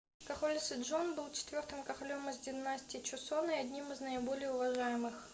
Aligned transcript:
король 0.27 0.59
седжон 0.59 1.13
был 1.13 1.31
четвёртым 1.31 1.83
королем 1.83 2.27
из 2.27 2.39
династии 2.39 2.97
чосон 3.03 3.51
и 3.51 3.53
одним 3.53 3.91
из 3.91 3.99
наиболее 3.99 4.51
уважаемых 4.51 5.13